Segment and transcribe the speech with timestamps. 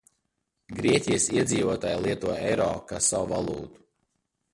[0.77, 3.83] Grieķijas iedzīvotāji lieto eiro kā savu valūtu.